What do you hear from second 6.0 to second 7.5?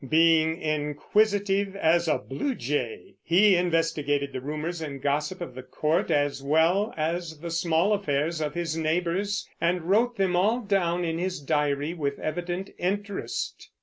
as well as